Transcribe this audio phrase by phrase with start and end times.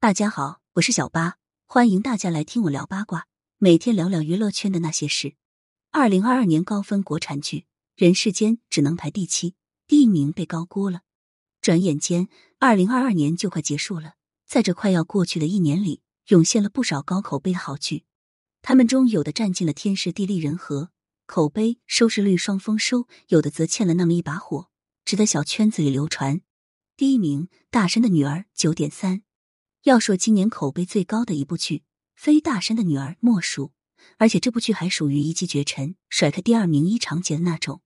[0.00, 5.34] 大家好，我是小八，欢迎大家来听我聊八卦，每天聊聊娱乐圈的那些事。
[5.90, 7.56] 二零二二年高分国产剧
[7.96, 9.56] 《人世间》只能排第七，
[9.88, 11.00] 第一名被高估了。
[11.60, 12.28] 转眼间，
[12.60, 14.14] 二零二二年就快结束了，
[14.46, 18.04] 在这快要过去的一年里，涌现了不少高口碑的好剧，
[18.62, 20.90] 他们中有的占尽了天时地利人和，
[21.26, 24.68] 口碑收视率双丰收；有的则欠了那么一把火，
[25.04, 26.40] 只在小圈子里流传。
[26.96, 29.22] 第一名，《大山的女儿》九点三。
[29.88, 31.82] 要说今年口碑最高的一部剧，
[32.14, 33.72] 非大山的女儿莫属。
[34.18, 37.80] 而且这部剧还属于一骑绝尘、甩开第二名一长节的那种。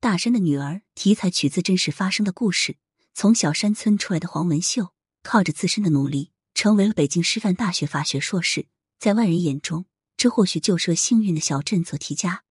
[0.00, 2.78] 大山的女儿题材取自真实发生的故事，
[3.12, 8.66] 从小山村出来的黄文秀，靠着自身的努力，成为了北京师范大学法学硕士。
[8.98, 9.84] 在外人眼中，
[10.16, 12.44] 这或许就是幸运的小镇做题家。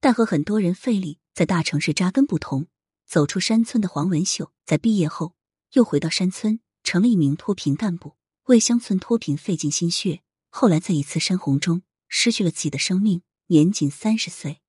[0.00, 2.66] 但和很多人费力在大城市扎根不同，
[3.06, 5.34] 走出山村的黄文秀，在毕业后
[5.72, 8.17] 又回到山村，成了一名脱贫干部。
[8.48, 14.62] 为乡村脱贫费尽心血，后来在一次山洪中失去了自己的生命，年仅三十岁。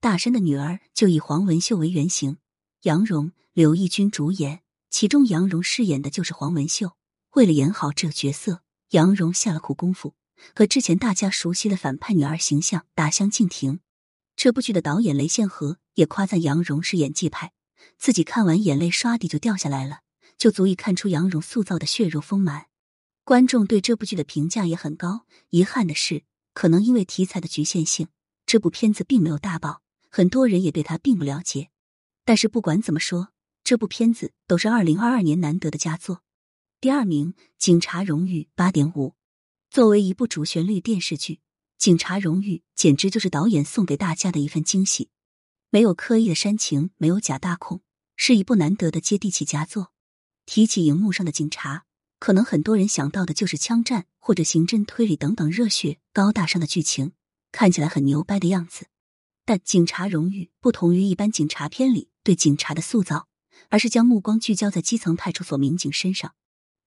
[0.00, 2.36] 大山的女儿就以黄文秀为原型，
[2.82, 4.60] 杨蓉、刘奕君主演，
[4.90, 6.92] 其中杨蓉饰演的就是黄文秀。
[7.30, 8.60] 为了演好这个角色，
[8.90, 10.14] 杨蓉下了苦功夫，
[10.54, 13.80] 和之前大家熟悉的反派女儿形象大相径庭。
[14.36, 17.52] 这部剧的导演雷宪和也夸赞杨蓉是演技派，
[17.96, 20.00] 自己看完眼泪唰地就掉下来了，
[20.36, 22.66] 就足以看出杨蓉塑造的血肉丰满。
[23.24, 25.26] 观众对这部剧的评价也很高。
[25.50, 28.08] 遗憾的是，可能因为题材的局限性，
[28.46, 31.70] 这部片子并没有大爆，很多人也对他并不了解。
[32.24, 33.28] 但是不管怎么说，
[33.62, 36.22] 这部片子都是二零二二年难得的佳作。
[36.80, 39.14] 第二名，《警察荣誉》八点五。
[39.70, 41.34] 作为一部主旋律电视剧，
[41.78, 45.10] 《警察荣誉》简直就是导演送给大家的一份惊喜。
[45.70, 47.80] 没有刻意的煽情，没有假大空，
[48.16, 49.92] 是一部难得的接地气佳作。
[50.44, 51.84] 提起荧幕上的警察。
[52.22, 57.14] 可能很多人想到的就是枪战或者刑侦推理等等热血高大上的剧情，
[57.50, 58.86] 看起来很牛掰的样子。
[59.44, 63.26] 但《警察荣誉》不同于一般警察片里对警察的塑造，
[63.70, 66.36] 而是将目光聚焦在基层派出所民警身上，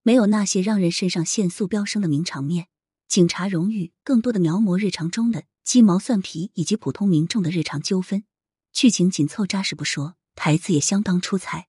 [0.03, 2.63] 没有那些让人肾上腺素飙升的名场面。
[3.09, 8.23] 《警察荣誉》更多的描摹日常中的鸡毛蒜皮以及普通民众的日常纠纷，
[8.71, 11.67] 剧情紧凑扎实不说，台词也相当出彩。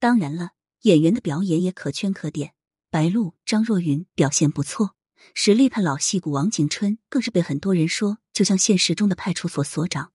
[0.00, 0.52] 当然了，
[0.84, 2.54] 演员的表演也可圈可点。
[2.92, 4.96] 白鹿、张若昀表现不错，
[5.32, 10.12] 实力派老戏骨王景春更是被很多人说就像现实中的派出所所长。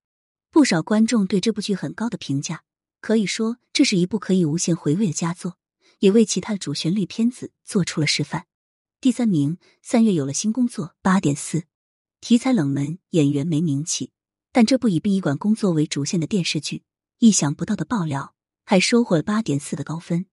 [0.52, 2.62] 不少观众对这部剧很高的评价，
[3.02, 5.58] 可以说这是一部可以无限回味的佳作，
[5.98, 8.46] 也为其他的主旋律片子做出了示范。
[9.02, 11.64] 第三名，三月有了新工作，八点四，
[12.22, 14.12] 题材冷门，演员没名气，
[14.52, 16.84] 但这部以殡仪馆工作为主线的电视剧，
[17.18, 20.28] 意想不到的爆料，还收获了八点四的高分。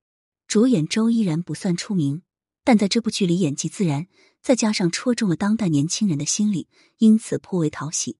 [0.47, 2.21] 主演周依然不算出名。
[2.65, 4.09] 但在这部剧里演技自然，
[4.41, 8.17] 再加上戳中了当代年轻人的心理，因此颇为讨喜。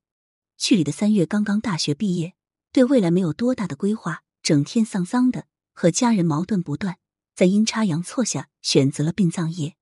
[0.59, 2.35] 剧里的三月刚刚大学毕业，
[2.71, 6.99] 对未来没有多大的规划，整天丧丧的，和家人矛盾不断，
[7.35, 9.77] 在阴差阳错下选择了殡葬业。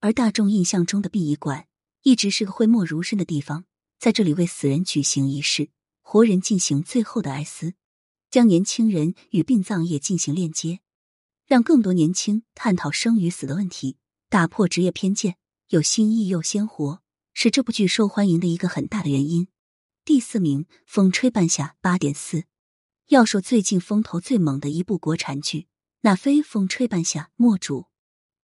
[0.00, 1.66] 而大众印象中的殡仪馆
[2.02, 3.64] 一直是个讳莫如深的地方，
[3.98, 5.70] 在这里为死人举行仪式，
[6.02, 7.74] 活人进行最后的哀思，
[8.30, 10.80] 将年轻人与殡葬业进行链接，
[11.46, 13.96] 让更多年轻探讨生与死的问题。
[14.32, 15.36] 打破职业偏见，
[15.68, 17.02] 有新意又鲜活，
[17.34, 19.48] 是这部剧受欢迎的一个很大的原因。
[20.06, 22.44] 第四名，《风吹半夏》八点四。
[23.08, 25.66] 要说最近风头最猛的一部国产剧，
[26.00, 27.88] 那非《风吹半夏》莫属。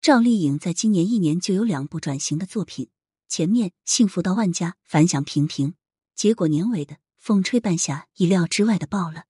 [0.03, 2.91] 赵丽颖在今年一年就有两部转型的作品，
[3.27, 5.72] 前面《幸福到万家》反响平平，
[6.15, 9.25] 结果年尾的《风吹半夏》意料之外的爆了。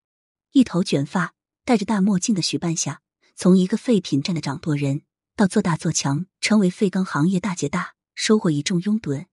[0.51, 3.01] 一头卷发、戴着大墨镜的许半夏，
[3.37, 5.03] 从一个废品站的掌舵人。
[5.39, 9.27] 到做大做强，成为废钢行业大姐大，收获一众拥趸。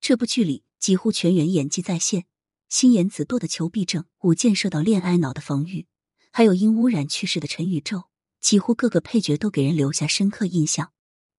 [0.00, 2.24] 这部剧里几乎全员演技在线，
[2.70, 5.86] 心眼子多的裘碧正，舞剑射到恋爱脑的冯玉，
[6.30, 8.04] 还有因污染去世的陈宇宙，
[8.40, 10.92] 几乎各个配角都给人留下深刻印象。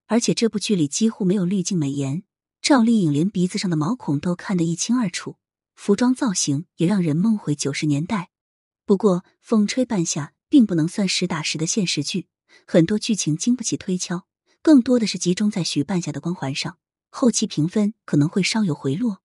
[0.06, 2.22] 而且这部剧里几乎没有滤镜美颜，
[2.62, 5.38] 赵丽颖连鼻子上的毛孔都看得一清二楚，
[5.74, 8.30] 服装造型也让人梦回九十年代。
[8.86, 12.28] 不过《风吹半夏》并不能算实打实的现实剧。
[12.66, 14.26] 很多剧情经不起推敲，
[14.62, 16.78] 更多的是集中在许半夏的光环上，
[17.10, 19.20] 后期评分可能会稍有回落。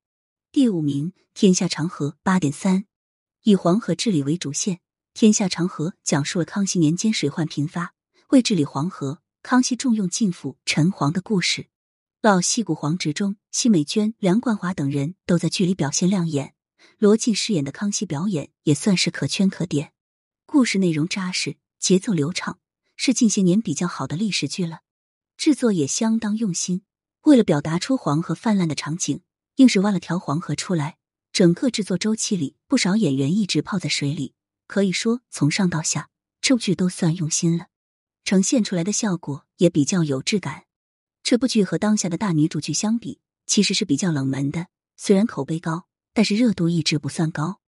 [0.52, 2.86] 第五名，《天下长河》八点三，
[3.44, 4.78] 以黄河治理为主线，
[5.14, 7.94] 《天下长河》讲述了康熙年间水患频发，
[8.30, 11.68] 为治理黄河，康熙重用晋父陈黄的故事。
[12.22, 16.54] 老戏骨黄执中、奚美娟、梁冠华等人都在剧里表现亮眼，
[16.98, 19.94] 罗晋饰演的康熙表演也算是可圈可点。
[20.46, 22.60] 故事内容扎实，节奏流畅。
[23.01, 24.81] 是近些年比较好的历史剧了，
[25.38, 26.81] 制作也相当用心，
[27.22, 29.22] 为了表达出黄河泛滥的场景，
[29.56, 30.98] 硬是挖了条黄河出来。
[31.31, 34.34] 整个制作周期里，不少演员一直泡在水里，
[34.68, 36.10] 可以说从上到下，
[36.42, 37.68] 这部剧都算用心了，
[38.25, 40.66] 呈现出来的效果也比较有质感。
[41.24, 44.68] 这部剧和当下的大女主剧相比，其实是比较冷门的。
[44.98, 47.62] 虽然口碑高，但是热度一直不算高。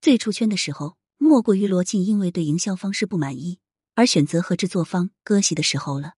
[0.00, 3.58] 最出圈的时候，莫过于罗晋因为对营销方式不满意
[3.98, 6.12] 而选择和制作方割席的时候了。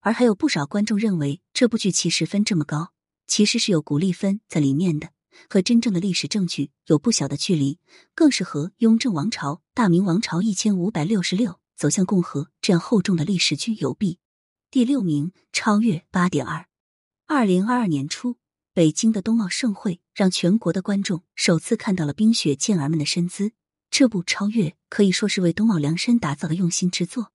[0.00, 2.94] 而还有不少观众认为这部剧其实分这么高，
[3.26, 5.10] 其实是有鼓励分在里面的，
[5.50, 7.78] 和真正的历史证据有不小的距离，
[8.14, 14.20] 更是和雍正王朝、大明王朝一千五百六十六走向共和这样厚重的历史剧有弊。
[14.70, 16.66] 第六名，超越八点二。
[17.26, 18.38] 二零二二年初，
[18.72, 23.52] 北京的冬奥盛会让全国的观众首次看到了冰雪健儿们的身姿。
[23.90, 27.32] 这部《超越》可以说是为冬奥量身打造的用心之作。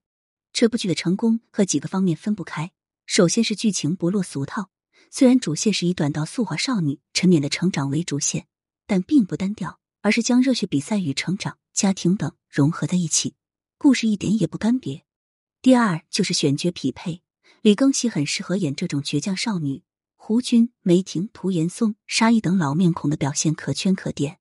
[0.52, 2.70] 这部剧的成功和几个方面分不开。
[3.06, 4.70] 首先是剧情不落俗套，
[5.10, 8.46] 虽然主线是以短道速滑少女陈冕的成长为主线，
[8.86, 13.34] 但并不单调，而是将热血比赛与成长、家庭等融合在一起，
[13.76, 15.02] 故事一点也不干瘪。
[15.60, 17.20] 第二就是选角匹配。
[17.60, 19.82] 李庚希很适合演这种倔强少女，
[20.16, 24.38] 胡军、梅婷、涂岩松、沙溢等老面孔的表现可圈可点。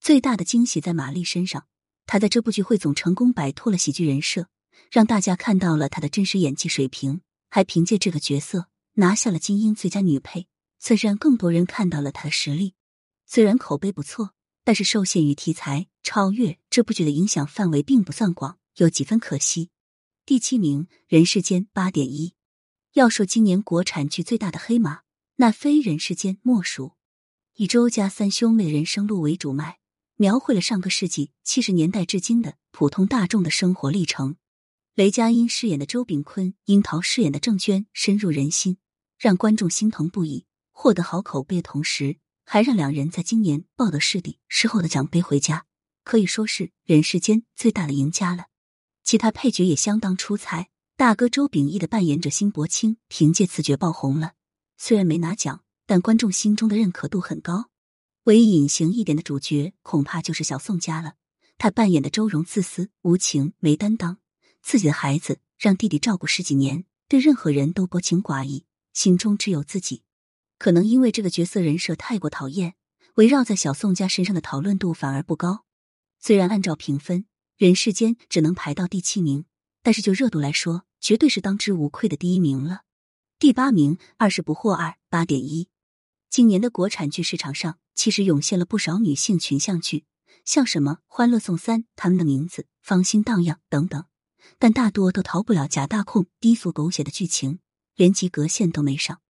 [0.00, 1.66] 最大的惊喜在马丽身上，
[2.06, 4.48] 她在这部剧汇总成功摆脱了喜剧人设，
[4.90, 10.46] 让大家看到了她的真实演技水平，还凭借这个角色拿下了金鹰最佳女配，
[10.78, 12.74] 算是让更多人看到了她的实力。
[13.26, 14.34] 虽然口碑不错，
[14.64, 19.70] 但是受限于题材，超越这部剧的影响范围并不算广，有几分可惜。
[20.24, 22.34] 第七名，人世间八点一。
[22.94, 25.00] 要说今年国产剧最大的黑马，
[25.36, 26.92] 那非人世间莫属。
[27.56, 29.77] 以周家三兄妹人生路为主脉，
[30.20, 34.34] 描绘了上个世纪七十年代至今的普通大众的生活历程。
[34.96, 38.78] 雷佳音饰演的周炳坤，樱桃饰演的郑娟，深入人心，
[39.16, 40.44] 让观众心疼不已。
[40.72, 45.66] 获得好口碑同时，还让两人在今年抱得师弟师后的奖杯回家，
[46.02, 48.46] 可以说是人世间最大的赢家了。
[49.04, 50.68] 其他配角也相当出彩。
[50.96, 54.32] 大哥周秉义的扮演者辛柏青凭借此角爆红了，
[54.76, 57.70] 虽然没拿奖，但观众心中的认可度很高。
[58.28, 61.14] 唯一隐形一点的主角恐怕就是小宋家了。
[61.56, 64.18] 他扮演的周蓉自私无情、没担当，
[64.60, 70.02] 自己的孩子让弟弟照顾十几年，对任何人都薄情寡义，心中只有自己。
[70.58, 72.74] 可能因为这个角色人设太过讨厌，
[73.14, 75.64] 围绕在小宋家身上的讨论度反而不高。
[76.20, 77.22] 虽然按照评分，
[77.56, 79.46] 《人世间》只能排到第七名，
[79.82, 82.82] 但是就热度来说，绝对是当之无愧的第一名了。
[83.38, 85.68] 第八名，二十不惑二八点一。
[86.28, 90.04] 今年的国产剧市场上，其实涌现了不少女性群像剧，
[90.44, 94.04] 像什么《欢乐颂三》、他们的名字、芳心荡漾等等，
[94.56, 97.58] 但大多都逃不了假大空、低俗狗血的剧情，
[97.96, 99.20] 连及格线都没上。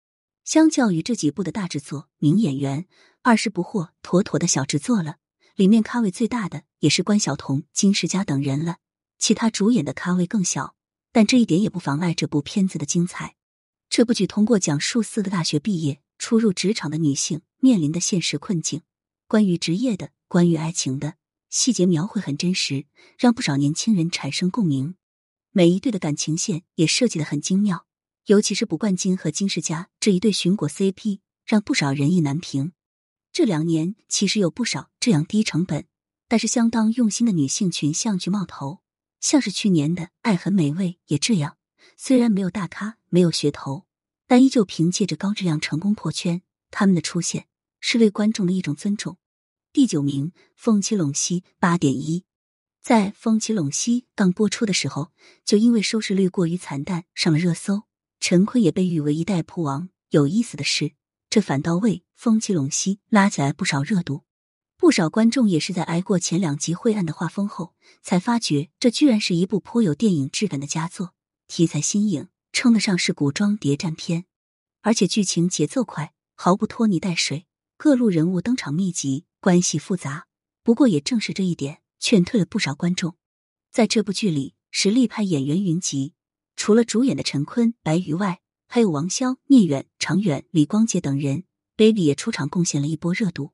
[0.44, 2.82] 相较于这几部的大制作、名演员，
[3.22, 5.16] 《二十不惑》妥妥的小制作了。
[5.56, 8.76] 里面咖位最大的也是关晓彤、金世佳等人了，
[9.18, 10.74] 其他主演的咖位更小。
[11.10, 13.34] 但这一点也不妨碍这部片子的精彩。
[13.88, 18.82] 这部剧通过讲述四个大学毕业、初入职场的女性面临的现实困境，
[19.26, 21.14] 关于职业的、关于爱情的
[21.50, 22.86] 细节描绘很真实，
[23.18, 24.94] 让不少年轻人产生共鸣。
[25.50, 27.86] 每一对的感情线也设计的很精妙，
[28.26, 32.72] 尤其是卜冠金和金世佳这一对寻果 CP，让不少人意难平。
[33.32, 35.86] 这两年其实有不少这样低成本，
[36.28, 38.80] 但是相当用心的女性群像剧冒头。
[39.20, 41.56] 像是去年的《爱很美味》也这样，
[41.96, 43.84] 虽然没有大咖，没有噱头，
[44.28, 46.42] 但依旧凭借着高质量成功破圈。
[46.70, 47.47] 他们的出现
[47.80, 49.18] 是对观众的一种尊重。
[49.72, 52.24] 第九名，《风起陇西》八点一，
[52.80, 55.12] 在《风起陇西》刚播出的时候，
[55.44, 57.82] 就因为收视率过于惨淡上了热搜，
[58.18, 59.90] 陈坤也被誉为一代扑王。
[60.10, 60.92] 有意思的是，
[61.28, 64.24] 这反倒为《风起陇西》拉起来不少热度。
[64.78, 71.14] 不少观众也是在挨过前两集晦暗的画风后，才发觉这居然是一部颇有电影质感的佳作，
[71.48, 74.24] 题材新颖，称得上是古装谍战片，
[74.82, 77.47] 而且剧情节奏快，毫不拖泥带水，
[77.80, 80.26] 各路人物登场密集，关系复杂。
[80.64, 83.14] 不过也正是这一点，劝退了不少观众。
[83.70, 86.12] 在这部剧里，实力派演员云集，
[86.56, 91.44] 除了主演的陈坤、白宇外，还有王骁、聂远、常远、李光洁等人
[91.76, 93.52] ，baby 也出场贡献了一波热度。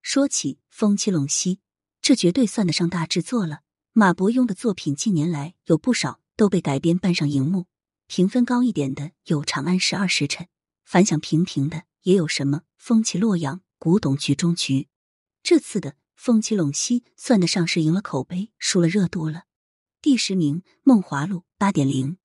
[0.00, 1.56] 说起《风起陇西》，
[2.00, 3.60] 这绝对算得上大制作了。
[3.92, 7.66] 马伯庸的作品近年来有不少都被改编搬上荧幕，
[8.06, 10.46] 评分高一点的有《长安十二时辰》，
[10.86, 14.82] 反响平平的也有什么《风起洛阳》《古董局中局》。
[15.42, 19.44] 这次的《风起陇西》算得上是赢了口碑，输了热度了。
[20.00, 22.12] 第十名，《梦华录》八点零，《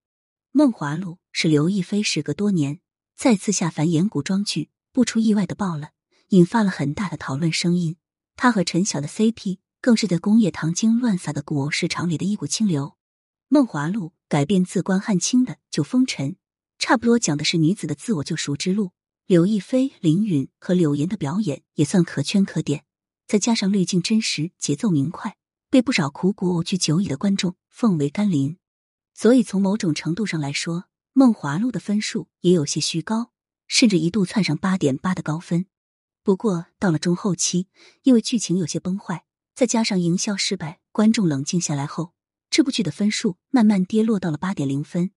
[0.51, 2.79] 梦华录》是刘亦菲时隔多年
[3.15, 5.89] 再次下凡演古装剧，不出意外的爆了，
[6.29, 7.97] 引发了很大的讨论声音。
[8.35, 12.85] 他和陈晓的 CP 更是在工业糖精乱撒的古偶市场里的一股清流。
[13.47, 16.31] 《梦华录》改编自关汉卿的《九风尘》，
[16.79, 18.91] 差不多讲的是女子的自我救赎之路。
[19.25, 22.83] 柳亦菲、林允和柳岩的表演也算可圈可点，
[23.25, 25.37] 再加上滤镜真实、节奏明快，
[25.69, 28.57] 被不少苦古偶剧久矣的观众奉为甘霖。
[29.13, 30.81] 所以从某种程度上来说，
[31.13, 33.31] 《梦华录》的分数也有些虚高，
[33.65, 35.67] 甚至一度窜上八点八的高分。
[36.21, 37.67] 不过到了中后期，
[38.01, 39.23] 因为剧情有些崩坏，
[39.55, 42.13] 再加上营销失败，观众冷静下来后，
[42.49, 45.11] 这部剧的分数慢慢跌落到了八点零分。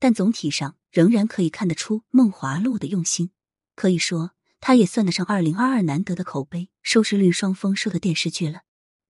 [0.00, 3.30] 但总体上仍然可以看得出《梦华录》的用心。
[3.74, 8.62] 可以说，它也算得上二零二二难得的口碑、收视率双丰收的电视剧了。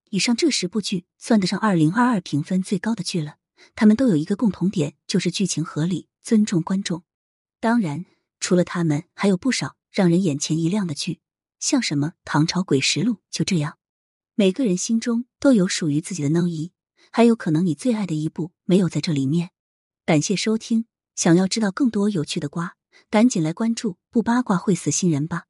[0.09, 3.37] 以上这十部剧算得上二零二二评分最高的剧了。
[3.73, 7.03] 他们都有一个共同点，就是剧情合理、尊重观众。
[7.59, 8.05] 当然，
[8.39, 11.19] 除了他们，还有不少让人眼前一亮的剧，
[11.59, 13.77] 像什么《唐朝诡实录》就这样。
[14.35, 16.73] 每个人心中都有属于自己的 No 一，
[17.11, 19.51] 还有可能你最爱的一部没有在这里面。
[20.05, 22.75] 感谢收听，想要知道更多有趣的瓜。
[23.09, 25.45] 赶紧来关注，不八卦会死新人吧。